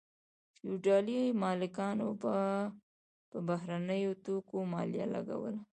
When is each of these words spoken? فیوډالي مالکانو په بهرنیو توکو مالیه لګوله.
فیوډالي 0.55 1.21
مالکانو 1.41 2.07
په 2.21 2.33
بهرنیو 3.49 4.11
توکو 4.23 4.57
مالیه 4.73 5.05
لګوله. 5.15 5.61